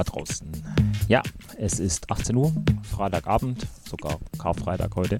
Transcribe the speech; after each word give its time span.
Da 0.00 0.04
draußen. 0.04 0.50
Ja, 1.08 1.20
es 1.58 1.78
ist 1.78 2.10
18 2.10 2.34
Uhr, 2.34 2.50
Freitagabend, 2.82 3.66
sogar 3.86 4.16
Karfreitag 4.38 4.96
heute. 4.96 5.18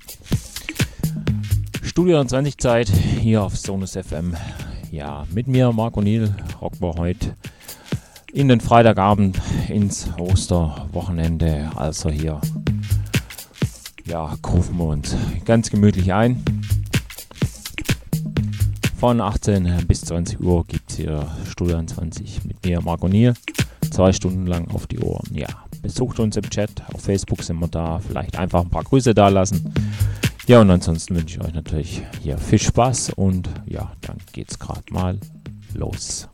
Studio 1.82 2.24
20 2.24 2.56
Zeit 2.56 2.88
hier 2.88 3.42
auf 3.42 3.58
Sonus 3.58 3.92
FM. 3.92 4.34
Ja, 4.90 5.26
mit 5.34 5.48
mir, 5.48 5.70
Marco 5.72 6.00
Niel, 6.00 6.34
rocken 6.62 6.80
wir 6.80 6.94
heute 6.94 7.36
in 8.32 8.48
den 8.48 8.62
Freitagabend 8.62 9.38
ins 9.68 10.08
Osterwochenende. 10.18 11.70
Also 11.76 12.08
hier, 12.08 12.40
ja, 14.06 14.34
rufen 14.46 14.78
wir 14.78 14.86
uns 14.86 15.14
ganz 15.44 15.68
gemütlich 15.68 16.10
ein. 16.14 16.42
Von 18.98 19.20
18 19.20 19.84
bis 19.86 20.00
20 20.02 20.40
Uhr 20.40 20.66
gibt 20.66 20.90
es 20.90 20.96
hier 20.96 21.30
Studio 21.50 21.82
20 21.84 22.46
mit 22.46 22.64
mir, 22.64 22.80
Marco 22.80 23.08
Niel 23.08 23.34
zwei 24.00 24.14
Stunden 24.14 24.46
lang 24.46 24.66
auf 24.70 24.86
die 24.86 24.98
Ohren. 25.00 25.28
Ja, 25.34 25.46
besucht 25.82 26.20
uns 26.20 26.34
im 26.34 26.48
Chat, 26.48 26.70
auf 26.94 27.02
Facebook 27.02 27.42
sind 27.42 27.58
wir 27.58 27.68
da, 27.68 27.98
vielleicht 27.98 28.38
einfach 28.38 28.62
ein 28.62 28.70
paar 28.70 28.82
Grüße 28.82 29.12
da 29.12 29.28
lassen. 29.28 29.74
Ja, 30.46 30.62
und 30.62 30.70
ansonsten 30.70 31.16
wünsche 31.16 31.38
ich 31.38 31.44
euch 31.44 31.52
natürlich 31.52 32.02
hier 32.22 32.38
viel 32.38 32.58
Spaß 32.58 33.10
und 33.16 33.50
ja, 33.66 33.92
dann 34.00 34.16
geht's 34.32 34.58
gerade 34.58 34.84
mal 34.90 35.18
los. 35.74 36.30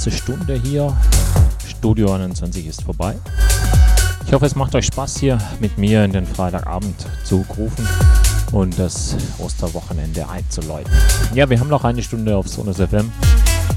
Erste 0.00 0.10
Stunde 0.12 0.54
hier. 0.54 0.96
Studio 1.68 2.14
21 2.14 2.66
ist 2.66 2.82
vorbei. 2.84 3.16
Ich 4.24 4.32
hoffe, 4.32 4.46
es 4.46 4.54
macht 4.54 4.74
euch 4.74 4.86
Spaß 4.86 5.18
hier 5.18 5.36
mit 5.60 5.76
mir 5.76 6.02
in 6.06 6.12
den 6.12 6.24
Freitagabend 6.24 6.94
zu 7.22 7.44
rufen 7.58 7.86
und 8.50 8.78
das 8.78 9.14
Osterwochenende 9.38 10.26
einzuläuten. 10.26 10.90
Ja, 11.34 11.50
wir 11.50 11.60
haben 11.60 11.68
noch 11.68 11.84
eine 11.84 12.02
Stunde 12.02 12.34
auf 12.34 12.48
Sonus 12.48 12.78
FM. 12.78 13.12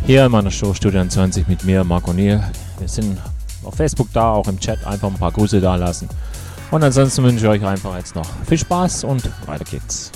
Hier 0.05 0.25
in 0.25 0.31
meiner 0.31 0.49
Show 0.49 0.73
Studio 0.73 1.01
21 1.01 1.45
mit 1.49 1.65
mir, 1.65 1.83
Marco 1.83 2.11
O'Neill. 2.11 2.41
Wir 2.79 2.87
sind 2.87 3.17
auf 3.65 3.75
Facebook 3.75 4.07
da, 4.13 4.31
auch 4.31 4.47
im 4.47 4.57
Chat 4.57 4.81
einfach 4.87 5.09
ein 5.09 5.15
paar 5.15 5.33
Grüße 5.33 5.59
da 5.59 5.75
lassen. 5.75 6.07
Und 6.71 6.85
ansonsten 6.85 7.21
wünsche 7.25 7.43
ich 7.43 7.51
euch 7.51 7.65
einfach 7.65 7.97
jetzt 7.97 8.15
noch 8.15 8.29
viel 8.47 8.59
Spaß 8.59 9.03
und 9.03 9.29
weiter 9.45 9.65
geht's. 9.65 10.09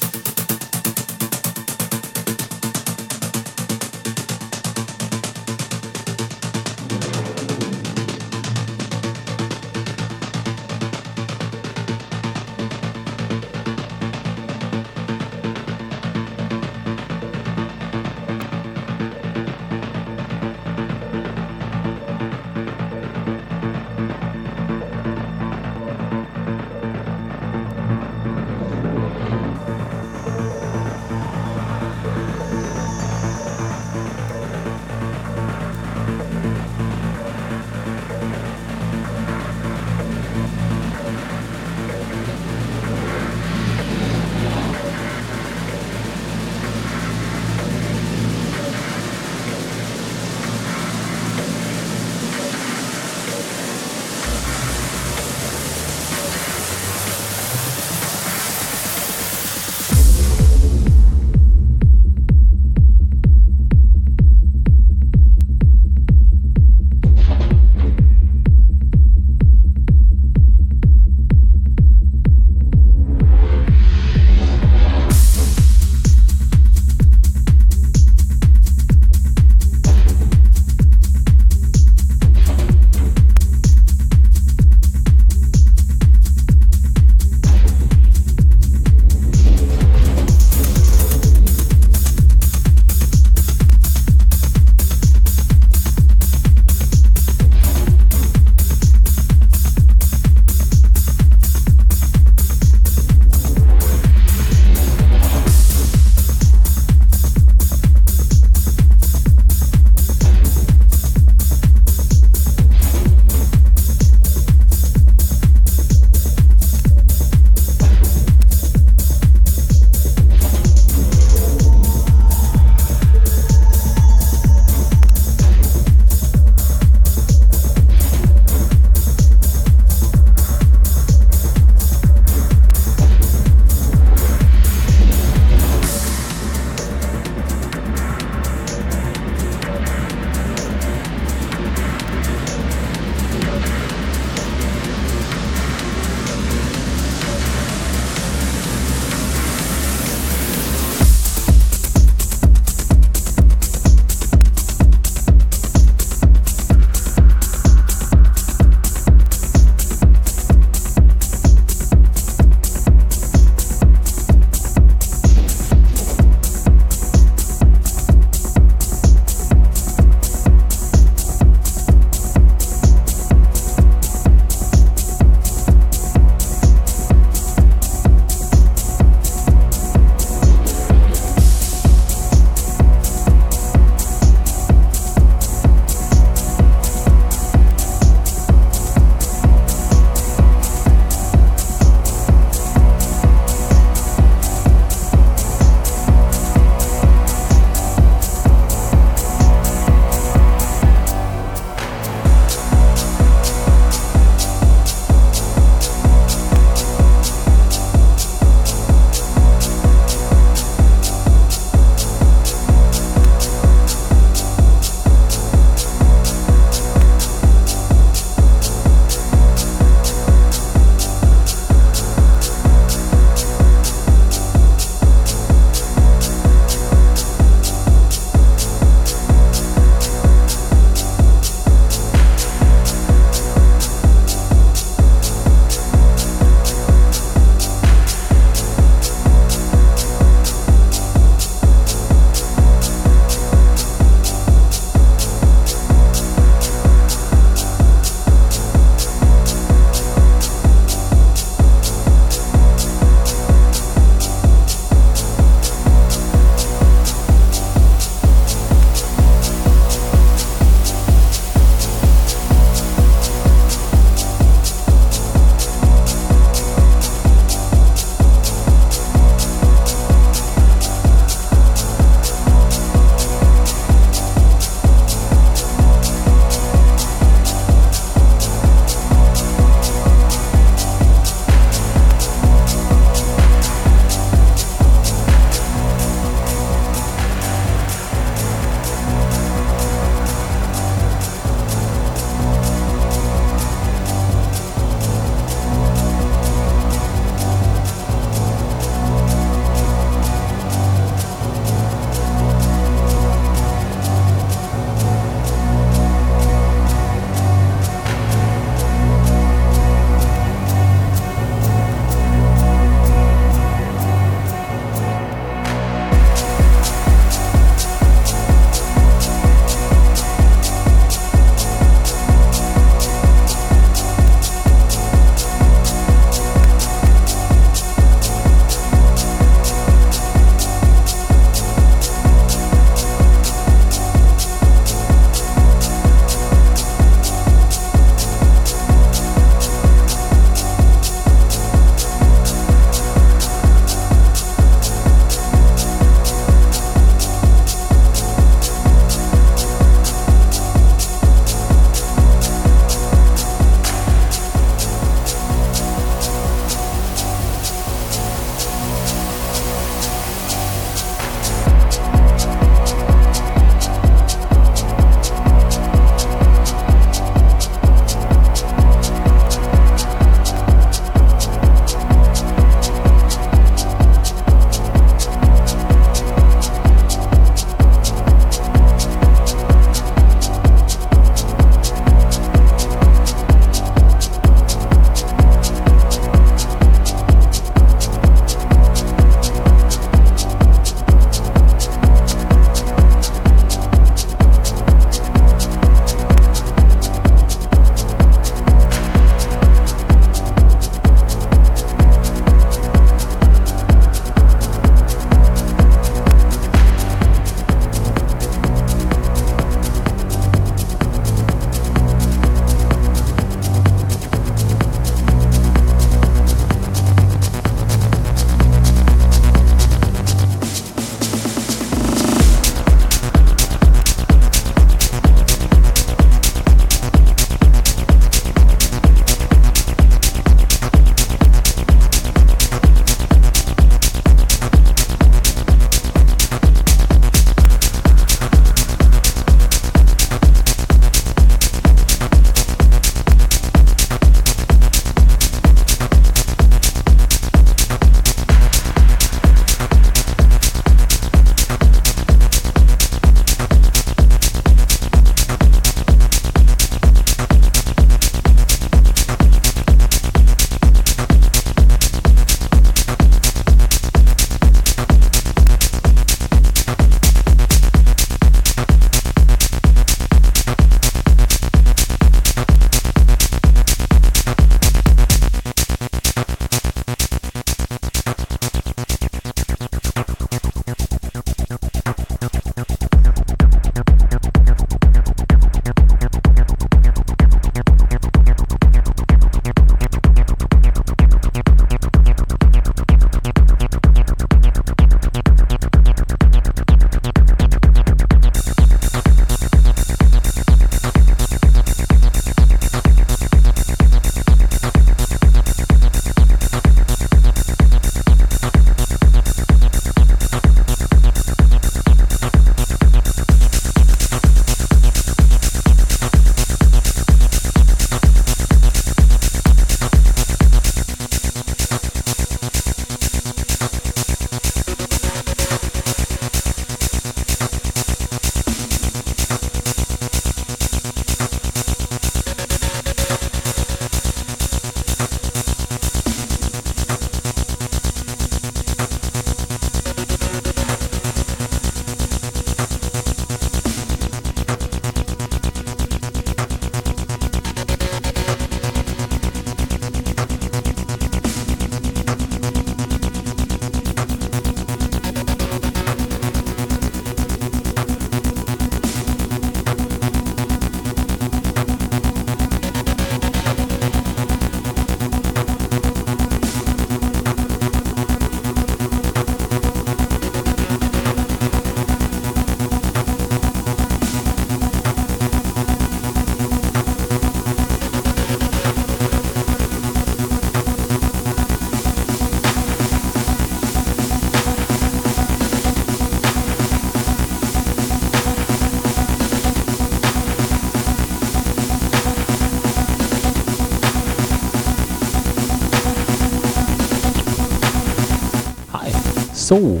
So, 599.74 600.00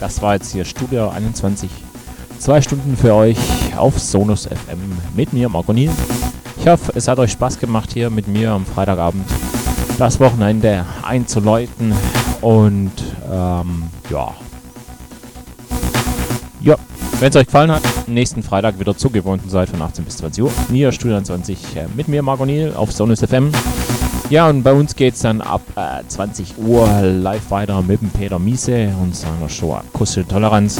das 0.00 0.22
war 0.22 0.32
jetzt 0.32 0.50
hier 0.52 0.64
Studio 0.64 1.10
21. 1.10 1.68
Zwei 2.38 2.62
Stunden 2.62 2.96
für 2.96 3.14
euch 3.14 3.36
auf 3.76 3.98
Sonus 3.98 4.46
FM 4.46 4.78
mit 5.14 5.34
mir, 5.34 5.50
Marco 5.50 5.74
Niel. 5.74 5.90
Ich 6.58 6.66
hoffe, 6.66 6.92
es 6.94 7.06
hat 7.06 7.18
euch 7.18 7.32
Spaß 7.32 7.58
gemacht 7.58 7.90
hier 7.92 8.08
mit 8.08 8.28
mir 8.28 8.52
am 8.52 8.64
Freitagabend 8.64 9.28
das 9.98 10.18
Wochenende 10.20 10.86
einzuläuten. 11.02 11.92
Und 12.40 12.92
ähm, 13.30 13.82
ja. 14.08 14.32
Ja, 16.62 16.76
wenn 17.20 17.28
es 17.28 17.36
euch 17.36 17.44
gefallen 17.44 17.70
hat, 17.70 17.82
nächsten 18.06 18.42
Freitag 18.42 18.80
wieder 18.80 18.96
zur 18.96 19.12
gewohnten 19.12 19.50
Zeit 19.50 19.68
von 19.68 19.82
18 19.82 20.06
bis 20.06 20.16
20 20.16 20.44
Uhr. 20.44 20.52
Hier 20.72 20.92
Studio 20.92 21.20
20 21.20 21.76
äh, 21.76 21.84
mit 21.94 22.08
mir, 22.08 22.22
Marco 22.22 22.46
Niel, 22.46 22.72
auf 22.74 22.90
Sonus 22.90 23.20
FM. 23.20 23.52
Ja, 24.30 24.46
und 24.50 24.62
bei 24.62 24.74
uns 24.74 24.94
geht 24.94 25.14
es 25.14 25.20
dann 25.20 25.40
ab 25.40 25.62
äh, 25.74 26.06
20 26.06 26.58
Uhr 26.58 26.86
live 27.00 27.50
weiter 27.50 27.80
mit 27.80 28.02
dem 28.02 28.10
Peter 28.10 28.38
Miese 28.38 28.92
und 29.00 29.16
seiner 29.16 29.48
Show 29.48 29.72
Akustische 29.72 30.28
Toleranz. 30.28 30.78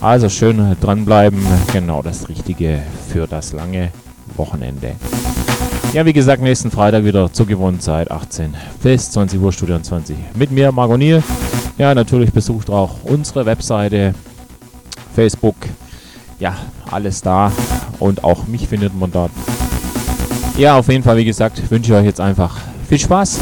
Also 0.00 0.28
schön 0.28 0.76
dranbleiben, 0.80 1.40
genau 1.72 2.02
das 2.02 2.28
Richtige 2.28 2.82
für 3.08 3.26
das 3.26 3.52
lange 3.52 3.90
Wochenende. 4.36 4.92
Ja, 5.92 6.06
wie 6.06 6.12
gesagt, 6.12 6.40
nächsten 6.40 6.70
Freitag 6.70 7.04
wieder 7.04 7.32
zur 7.32 7.46
gewohnten 7.46 7.80
Zeit, 7.80 8.12
18 8.12 8.54
bis 8.80 9.10
20 9.10 9.40
Uhr, 9.40 9.52
Studio 9.52 9.80
20. 9.80 10.16
Mit 10.36 10.52
mir, 10.52 10.70
Margot 10.70 10.98
Niel. 10.98 11.20
Ja, 11.78 11.96
natürlich 11.96 12.32
besucht 12.32 12.70
auch 12.70 13.02
unsere 13.02 13.44
Webseite, 13.44 14.14
Facebook. 15.16 15.56
Ja, 16.38 16.54
alles 16.88 17.22
da. 17.22 17.50
Und 17.98 18.22
auch 18.22 18.46
mich 18.46 18.68
findet 18.68 18.94
man 18.96 19.10
dort. 19.10 19.32
Ja, 20.56 20.78
auf 20.78 20.88
jeden 20.88 21.02
Fall, 21.02 21.16
wie 21.16 21.24
gesagt, 21.24 21.68
wünsche 21.72 21.92
ich 21.92 21.98
euch 21.98 22.04
jetzt 22.04 22.20
einfach 22.20 22.56
viel 22.94 23.06
Spaß 23.06 23.40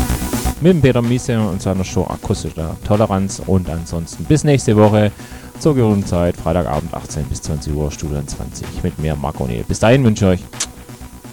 mit 0.63 0.73
dem 0.73 0.81
Peter 0.81 1.03
Miese 1.03 1.39
und 1.39 1.61
seiner 1.61 1.85
Show 1.85 2.05
Akustischer 2.05 2.75
Toleranz. 2.87 3.43
Und 3.47 3.69
ansonsten 3.69 4.25
bis 4.25 4.45
nächste 4.45 4.75
Woche 4.75 5.13
zur 5.59 5.75
gewohnten 5.75 6.07
Zeit, 6.07 6.39
Freitagabend 6.39 6.95
18 6.95 7.25
bis 7.25 7.43
20 7.43 7.75
Uhr, 7.75 7.91
Studio 7.91 8.23
20 8.25 8.83
mit 8.83 8.99
mir, 8.99 9.15
Marco 9.15 9.47
Niel. 9.47 9.63
Bis 9.69 9.79
dahin 9.79 10.05
wünsche 10.05 10.25
ich 10.25 10.41
euch 10.41 10.47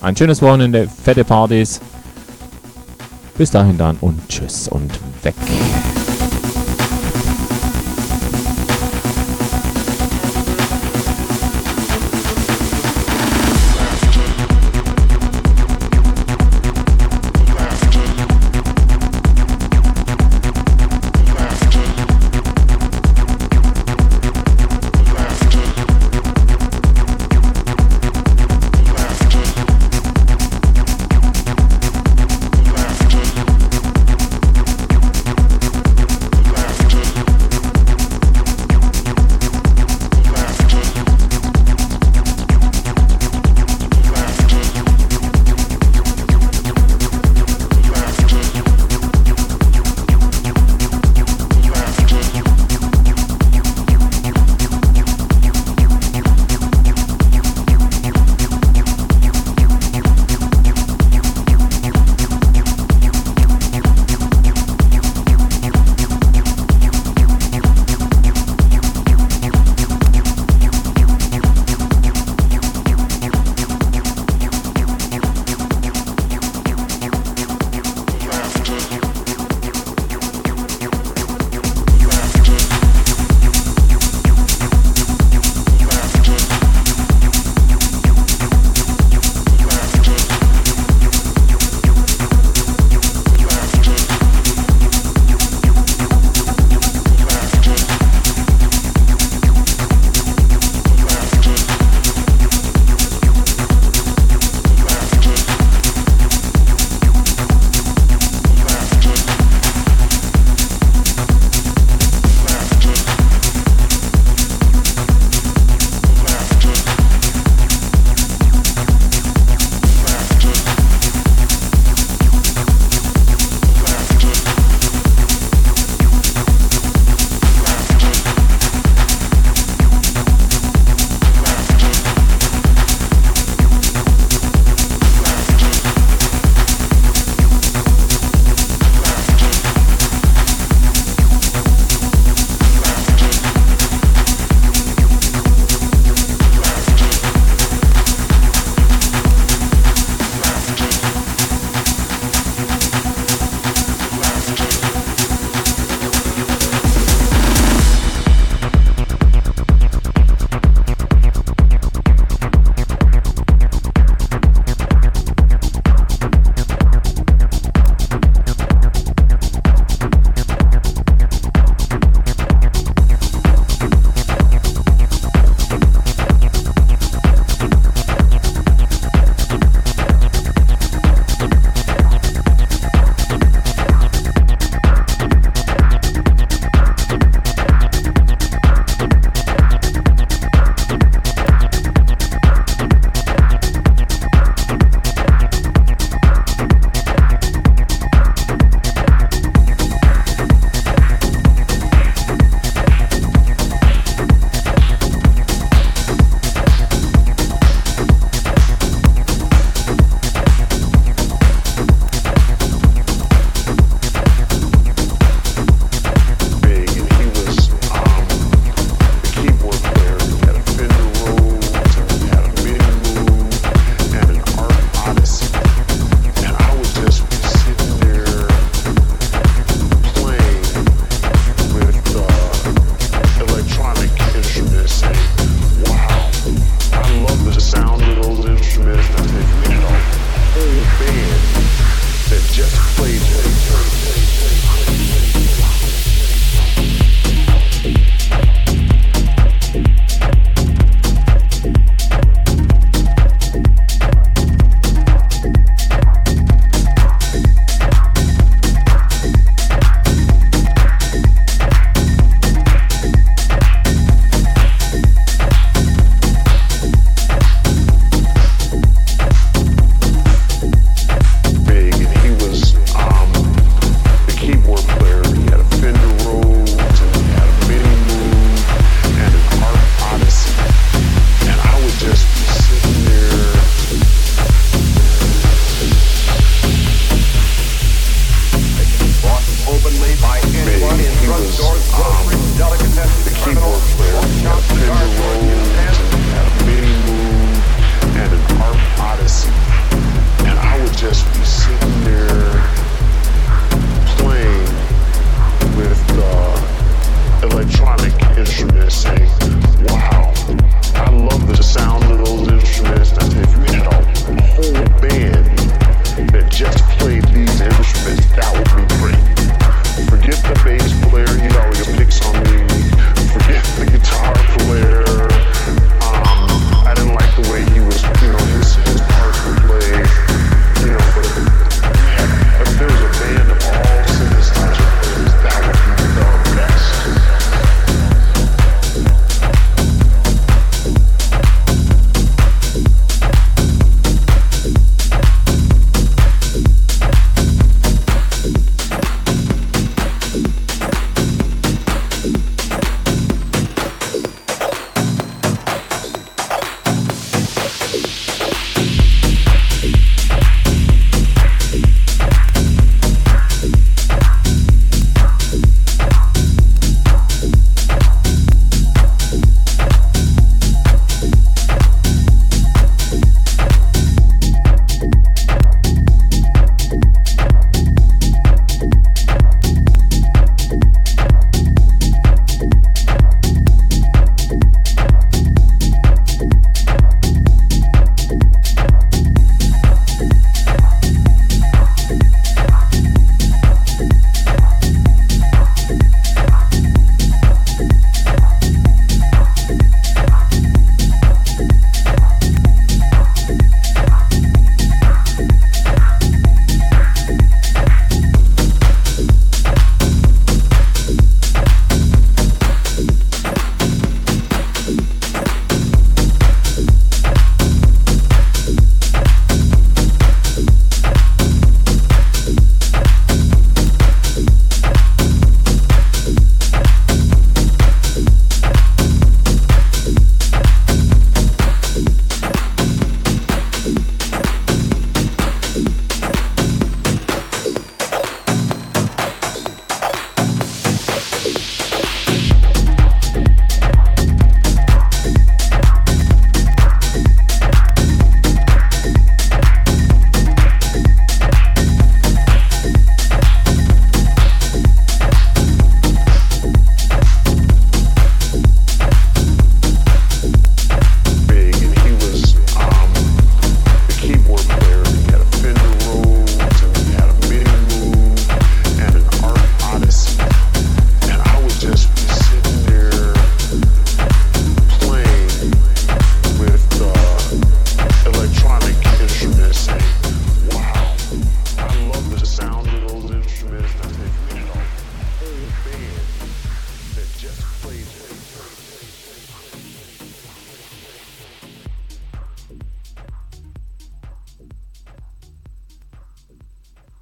ein 0.02 0.18
schönes 0.18 0.42
Wochenende, 0.42 0.90
fette 0.90 1.24
Partys. 1.24 1.80
Bis 3.38 3.52
dahin 3.52 3.78
dann 3.78 3.96
und 4.02 4.28
tschüss 4.28 4.68
und 4.68 4.92
weg. 5.24 5.36